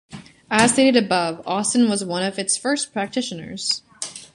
As 0.49 0.73
stated 0.73 0.95
above, 1.03 1.43
Austen 1.45 1.87
was 1.87 2.03
one 2.03 2.23
of 2.23 2.39
its 2.39 2.57
first 2.57 2.91
practitioners. 2.91 3.83